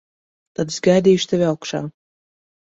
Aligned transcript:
Tad 0.59 0.73
es 0.73 0.79
gaidīšu 0.87 1.29
tevi 1.35 1.47
augšā. 1.51 1.83